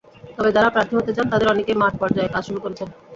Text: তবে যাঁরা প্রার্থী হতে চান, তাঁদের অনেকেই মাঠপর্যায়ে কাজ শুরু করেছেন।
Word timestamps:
তবে 0.37 0.49
যাঁরা 0.55 0.69
প্রার্থী 0.69 0.93
হতে 0.97 1.11
চান, 1.13 1.25
তাঁদের 1.29 1.51
অনেকেই 1.53 1.79
মাঠপর্যায়ে 1.81 2.33
কাজ 2.33 2.43
শুরু 2.47 2.59
করেছেন। 2.61 2.87